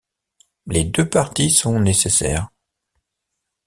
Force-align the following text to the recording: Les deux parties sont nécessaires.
Les 0.65 0.83
deux 0.83 1.07
parties 1.07 1.51
sont 1.51 1.79
nécessaires. 1.79 2.49